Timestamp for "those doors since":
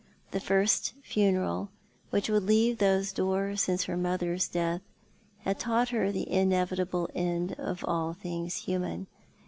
2.79-3.83